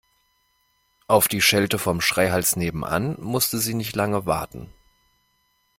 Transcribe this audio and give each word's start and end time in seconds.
Auf 1.05 1.27
die 1.27 1.43
Schelte 1.43 1.77
vom 1.77 2.01
Schreihals 2.01 2.55
nebenan 2.55 3.21
musste 3.21 3.59
sie 3.59 3.75
nicht 3.75 3.95
lange 3.95 4.25
warten. 4.25 4.73